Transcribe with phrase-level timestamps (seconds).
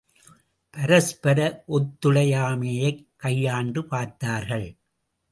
[0.69, 1.63] பரஸ்பர
[1.67, 4.75] ஒத்துழையாமையைக் கையாண்டு பார்த்தார்கள்.